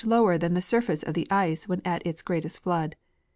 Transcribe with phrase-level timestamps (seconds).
[0.01, 2.95] 37 lower than the surface of the ice when at its greatest flood.